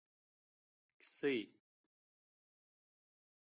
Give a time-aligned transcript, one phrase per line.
[0.99, 1.35] کیسۍ